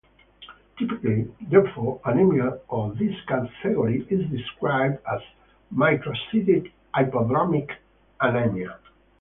Typically, 0.79 1.29
therefore, 1.41 2.01
anemia 2.05 2.57
of 2.71 2.97
this 2.97 3.13
category 3.27 4.01
is 4.09 4.27
described 4.31 4.97
as 5.07 5.21
"microcytic, 5.71 6.71
hypochromic 6.95 7.69
anaemia". 8.19 8.79